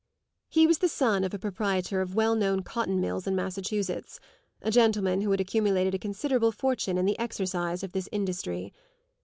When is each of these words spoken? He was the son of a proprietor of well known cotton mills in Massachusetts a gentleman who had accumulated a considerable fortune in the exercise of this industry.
He 0.49 0.65
was 0.65 0.79
the 0.79 0.89
son 0.89 1.23
of 1.23 1.31
a 1.31 1.37
proprietor 1.37 2.01
of 2.01 2.15
well 2.15 2.33
known 2.33 2.63
cotton 2.63 2.99
mills 2.99 3.27
in 3.27 3.35
Massachusetts 3.35 4.19
a 4.59 4.71
gentleman 4.71 5.21
who 5.21 5.29
had 5.29 5.39
accumulated 5.39 5.93
a 5.93 5.99
considerable 5.99 6.51
fortune 6.51 6.97
in 6.97 7.05
the 7.05 7.19
exercise 7.19 7.83
of 7.83 7.91
this 7.91 8.09
industry. 8.11 8.73